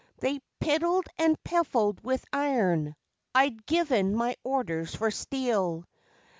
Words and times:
They 0.17 0.41
piddled 0.59 1.05
and 1.19 1.37
piffled 1.43 2.01
with 2.03 2.25
iron: 2.33 2.95
I'd 3.35 3.67
given 3.67 4.15
my 4.15 4.35
orders 4.43 4.95
for 4.95 5.11
steel. 5.11 5.85